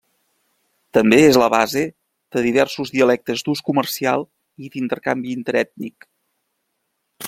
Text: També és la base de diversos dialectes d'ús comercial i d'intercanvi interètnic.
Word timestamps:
També 0.97 1.19
és 1.25 1.37
la 1.41 1.49
base 1.55 1.83
de 2.37 2.43
diversos 2.47 2.93
dialectes 2.97 3.45
d'ús 3.49 3.63
comercial 3.71 4.29
i 4.67 4.75
d'intercanvi 4.77 5.39
interètnic. 5.41 6.13